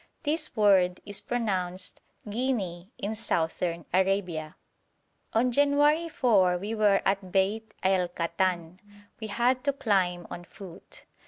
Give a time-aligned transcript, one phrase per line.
[0.23, 4.55] This word is pronounced ghinni in Southern Arabia.
[5.35, 8.79] On January 4 we were at Beit el Khatan.
[9.19, 11.05] We had to climb on foot.